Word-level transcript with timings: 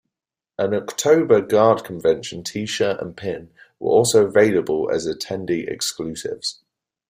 An 0.57 0.71
Oktober 0.73 1.47
Guard 1.47 1.83
Convention 1.83 2.43
T-shirt 2.43 2.99
and 2.99 3.15
Pin 3.15 3.51
were 3.77 3.91
also 3.91 4.25
available 4.25 4.89
as 4.89 5.05
attendee 5.05 5.67
exclusives. 5.71 6.63